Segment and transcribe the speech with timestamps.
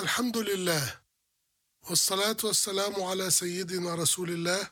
[0.00, 1.00] الحمد لله
[1.90, 4.70] والصلاة والسلام على سيدنا رسول الله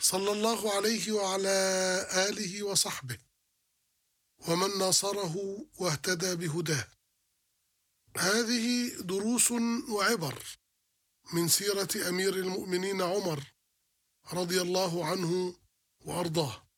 [0.00, 1.56] صلى الله عليه وعلى
[2.28, 3.18] آله وصحبه
[4.48, 5.34] ومن ناصره
[5.78, 6.88] واهتدى بهداه.
[8.16, 9.50] هذه دروس
[9.88, 10.42] وعبر
[11.32, 13.40] من سيرة أمير المؤمنين عمر
[14.32, 15.56] رضي الله عنه
[16.00, 16.68] وأرضاه.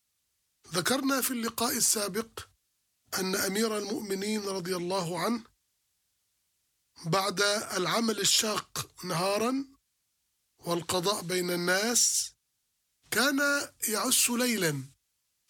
[0.72, 2.40] ذكرنا في اللقاء السابق
[3.18, 5.57] أن أمير المؤمنين رضي الله عنه
[7.06, 7.40] بعد
[7.76, 9.64] العمل الشاق نهارا
[10.58, 12.32] والقضاء بين الناس
[13.10, 13.40] كان
[13.88, 14.84] يعس ليلا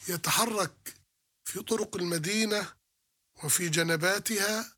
[0.09, 0.95] يتحرك
[1.45, 2.74] في طرق المدينة
[3.45, 4.74] وفي جنباتها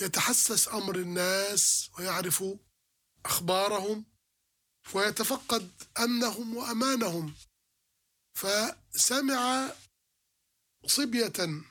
[0.00, 2.44] يتحسس أمر الناس ويعرف
[3.24, 4.04] أخبارهم
[4.94, 7.34] ويتفقد أمنهم وأمانهم.
[8.34, 9.72] فسمع
[10.86, 11.62] صبية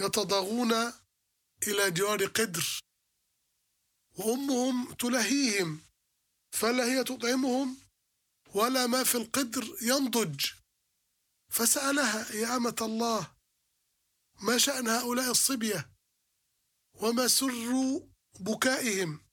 [0.00, 0.72] يتضاغون
[1.66, 2.80] إلى جوار قدر.
[4.18, 5.80] وأمهم تلهيهم
[6.52, 7.76] فلا هي تطعمهم
[8.54, 10.46] ولا ما في القدر ينضج.
[11.50, 13.36] فسألها يا أمة الله
[14.42, 15.92] ما شأن هؤلاء الصبية؟
[16.94, 18.00] وما سر
[18.40, 19.24] بكائهم؟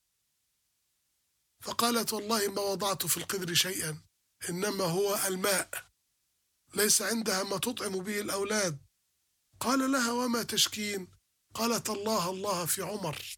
[1.63, 4.01] فقالت والله ما وضعت في القدر شيئا
[4.49, 5.69] إنما هو الماء
[6.73, 8.85] ليس عندها ما تطعم به الأولاد.
[9.59, 11.07] قال لها وما تشكين؟
[11.53, 13.37] قالت الله الله في عمر.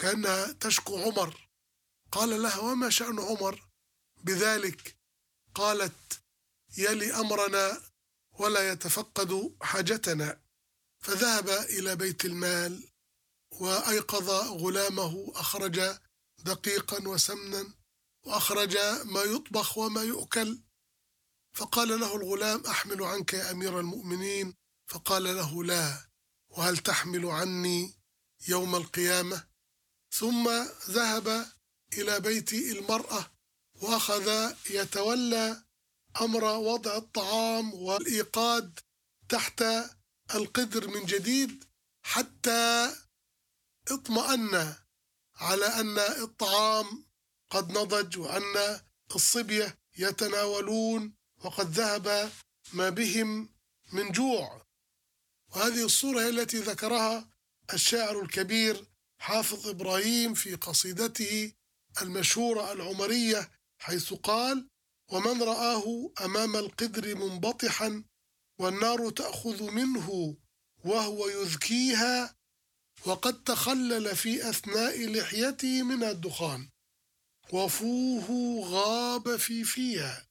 [0.00, 1.48] وكأنها تشكو عمر.
[2.12, 3.68] قال لها وما شأن عمر؟
[4.24, 4.96] بذلك
[5.54, 6.22] قالت
[6.78, 7.82] يلي أمرنا
[8.32, 10.40] ولا يتفقد حاجتنا.
[11.00, 12.90] فذهب إلى بيت المال
[13.50, 15.98] وأيقظ غلامه أخرج
[16.38, 17.74] دقيقا وسمنا
[18.24, 20.62] وأخرج ما يطبخ وما يؤكل.
[21.52, 24.54] فقال له الغلام أحمل عنك يا أمير المؤمنين.
[24.86, 26.10] فقال له لا.
[26.48, 27.94] وهل تحمل عني
[28.48, 29.49] يوم القيامة؟
[30.10, 30.48] ثم
[30.90, 31.46] ذهب
[31.92, 33.30] إلى بيت المرأة
[33.74, 35.62] وأخذ يتولى
[36.20, 38.78] أمر وضع الطعام والإيقاد
[39.28, 39.64] تحت
[40.34, 41.64] القدر من جديد
[42.02, 42.96] حتى
[43.90, 44.74] اطمأن
[45.36, 47.04] على أن الطعام
[47.50, 48.80] قد نضج وأن
[49.14, 51.14] الصبية يتناولون
[51.44, 52.32] وقد ذهب
[52.72, 53.48] ما بهم
[53.92, 54.66] من جوع.
[55.48, 57.30] وهذه الصورة هي التي ذكرها
[57.74, 58.89] الشاعر الكبير
[59.20, 61.52] حافظ إبراهيم في قصيدته
[62.02, 64.68] المشهورة العمرية حيث قال
[65.12, 68.04] ومن رآه أمام القدر منبطحا
[68.58, 70.36] والنار تأخذ منه
[70.84, 72.36] وهو يذكيها
[73.06, 76.68] وقد تخلل في أثناء لحيته من الدخان
[77.52, 80.26] وفوه غاب في فيها.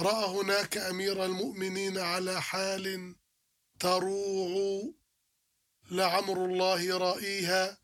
[0.00, 3.14] رأى هناك أمير المؤمنين على حال
[3.80, 4.92] تروع
[5.90, 7.83] لعمر الله رائيها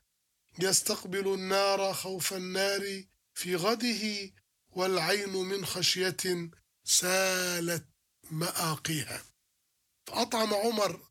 [0.59, 4.33] يستقبل النار خوف النار في غده
[4.71, 6.51] والعين من خشية
[6.85, 7.87] سالت
[8.31, 9.23] مآقيها.
[10.07, 11.09] فأطعم عمر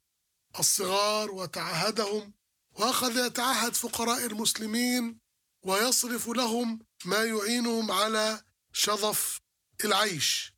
[0.59, 2.33] الصغار وتعهدهم
[2.71, 5.19] وأخذ يتعهد فقراء المسلمين
[5.63, 9.41] ويصرف لهم ما يعينهم على شظف
[9.85, 10.53] العيش.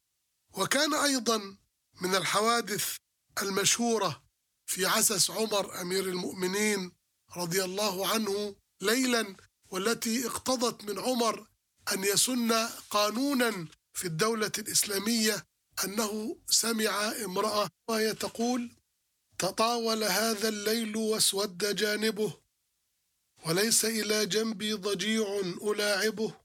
[0.54, 1.58] وكان أيضا
[2.02, 2.96] من الحوادث
[3.42, 4.24] المشهورة
[4.66, 6.92] في عسس عمر أمير المؤمنين
[7.38, 9.36] رضي الله عنه ليلا
[9.70, 11.48] والتي اقتضت من عمر
[11.94, 12.52] أن يسن
[12.90, 15.46] قانونا في الدولة الإسلامية
[15.86, 18.72] أنه سمع امرأة وهي تقول
[19.38, 22.42] تطاول هذا الليل واسود جانبه
[23.46, 26.42] وليس إلى جنبي ضجيع ألاعبه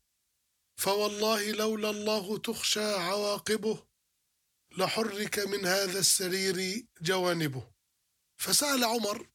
[0.77, 3.87] فوالله لولا الله تخشى عواقبه
[4.79, 7.73] لحرك من هذا السرير جوانبه.
[8.37, 9.29] فسأل عمر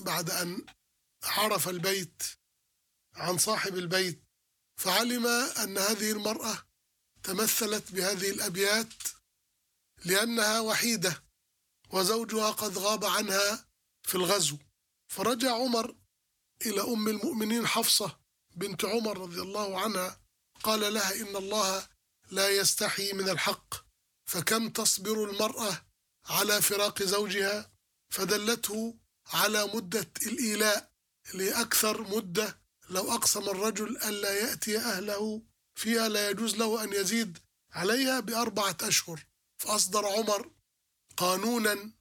[0.00, 0.66] بعد أن
[1.22, 2.22] عرف البيت
[3.18, 4.24] عن صاحب البيت
[4.76, 6.68] فعلم أن هذه المرأة
[7.22, 8.92] تمثلت بهذه الأبيات
[10.04, 11.24] لأنها وحيدة
[11.90, 13.68] وزوجها قد غاب عنها
[14.02, 14.58] في الغزو.
[15.08, 15.96] فرجع عمر
[16.66, 18.18] إلى أم المؤمنين حفصة
[18.56, 20.20] بنت عمر رضي الله عنها
[20.62, 21.88] قال لها إن الله
[22.30, 23.74] لا يستحي من الحق
[24.26, 25.86] فكم تصبر المرأة
[26.26, 27.72] على فراق زوجها؟
[28.10, 30.92] فدلته على مدة الإيلاء
[31.34, 32.60] لأكثر مدة
[32.90, 35.42] لو أقسم الرجل ألا يأتي أهله
[35.74, 37.38] فيها لا يجوز له أن يزيد
[37.72, 39.26] عليها بأربعة أشهر.
[39.58, 40.50] فأصدر عمر
[41.16, 41.92] قانونا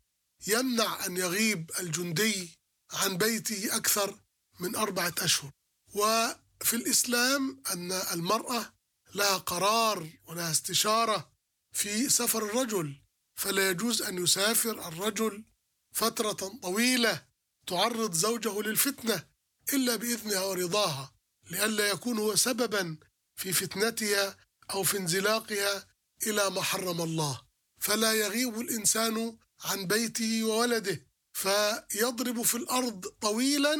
[0.47, 2.57] يمنع أن يغيب الجندي
[2.91, 4.19] عن بيته أكثر
[4.59, 5.51] من أربعة أشهر.
[5.93, 8.73] وفي الإسلام أن المرأة
[9.15, 11.31] لها قرار ولها استشارة
[11.71, 13.01] في سفر الرجل
[13.35, 15.43] فلا يجوز أن يسافر الرجل
[15.91, 16.31] فترة
[16.61, 17.25] طويلة
[17.67, 19.23] تعرض زوجه للفتنة
[19.73, 21.13] إلا بإذنها ورضاها
[21.51, 22.97] لئلا يكون هو سببا
[23.35, 24.37] في فتنتها
[24.71, 25.87] أو في انزلاقها
[26.27, 27.41] إلى ما حرم الله.
[27.79, 33.77] فلا يغيب الإنسان عن بيته وولده فيضرب في الأرض طويلا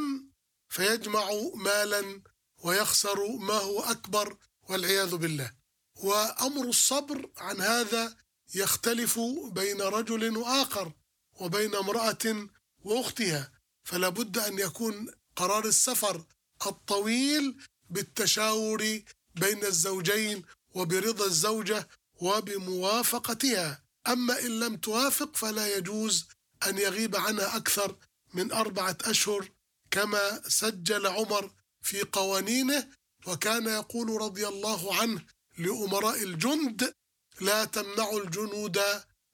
[0.70, 2.22] فيجمع مالا
[2.58, 4.38] ويخسر ما هو أكبر
[4.70, 5.52] والعياذ بالله.
[5.96, 8.18] وأمر الصبر عن هذا
[8.56, 9.20] يختلف
[9.52, 10.94] بين رجل وآخر
[11.34, 12.48] وبين امرأة
[12.80, 13.52] وأختها.
[13.84, 15.08] فلا بد أن يكون
[15.38, 16.26] قرار السفر
[16.66, 17.58] الطويل
[17.90, 19.02] بالتشاور
[19.36, 20.44] بين الزوجين
[20.74, 23.84] وبرضا الزوجة وبموافقتها.
[24.08, 26.26] أما إن لم توافق فلا يجوز
[26.68, 27.96] أن يغيب عنها أكثر
[28.34, 29.50] من أربعة أشهر
[29.92, 31.52] كما سجل عمر
[31.82, 32.88] في قوانينه
[33.28, 35.26] وكان يقول رضي الله عنه
[35.58, 36.94] لأمراء الجند
[37.42, 38.80] لا تمنعوا الجنود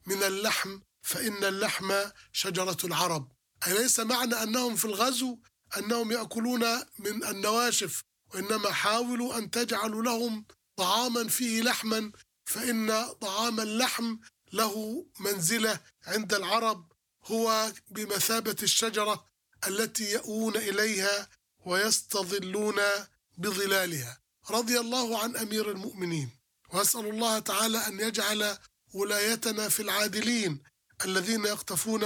[0.05, 1.93] من اللحم فإن اللحم
[2.31, 3.31] شجرة العرب.
[3.67, 5.37] أي ليس معنى أنهم في الغزو؟
[5.77, 6.63] أنهم يأكلون
[6.99, 8.03] من النواشف
[8.33, 12.11] وإنما حاولوا أن تجعلوا لهم طعاما فيه لحما
[12.45, 14.17] فإن طعام اللحم
[14.53, 16.91] له منزلة عند العرب
[17.25, 19.25] هو بمثابة الشجرة
[19.67, 21.29] التي يأوون إليها
[21.65, 22.81] ويستظلون
[23.37, 24.19] بظلالها.
[24.49, 26.29] رضي الله عن أمير المؤمنين.
[26.73, 28.57] وأسأل الله تعالى أن يجعل
[28.93, 30.63] ولايتنا في العادلين
[31.05, 32.03] الذين يقتفون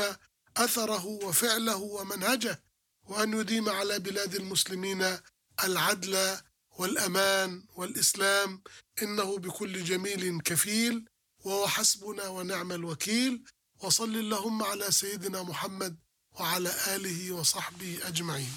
[0.57, 2.63] أثره وفعله ومنهجه
[3.07, 5.17] وأن يديم على بلاد المسلمين
[5.63, 6.37] العدل
[6.71, 8.63] والأمان والإسلام.
[9.01, 11.05] إنه بكل جميل كفيل
[11.45, 13.43] وهو حسبنا ونعم الوكيل.
[13.79, 15.97] وصل اللهم على سيدنا محمد
[16.31, 18.53] وعلى آله وصحبه أجمعين.